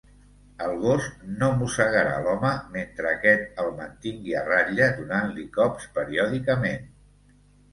[0.67, 1.09] El gos
[1.41, 6.91] no mossegarà l'home mentre aquest el mantingui a ratlla donant-li cops periòdicament.